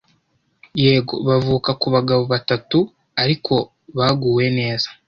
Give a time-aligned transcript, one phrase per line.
[0.83, 2.79] yego bavuka ku bagabo batatu
[3.23, 3.53] ariko
[3.97, 4.89] baguwe neza